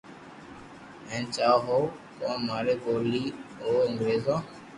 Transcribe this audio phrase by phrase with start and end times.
[1.09, 1.83] ھين چاھون ھون
[2.19, 3.25] ڪو ماري ٻولي
[3.57, 4.35] بو انگريزو